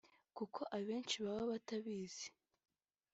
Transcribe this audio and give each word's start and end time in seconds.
kuko 0.37 0.59
abenshi 0.77 1.15
baba 1.25 1.43
batabizi 1.51 2.27